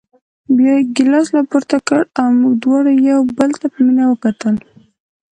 بیا 0.55 0.73
یې 0.77 0.87
ګیلاس 0.95 1.27
راپورته 1.37 1.77
کړ 1.87 2.01
او 2.19 2.27
موږ 2.39 2.53
دواړو 2.63 2.91
یو 3.09 3.19
بل 3.37 3.51
ته 3.59 3.65
په 3.73 3.77
مینه 3.85 4.03
وکتل. 4.07 4.55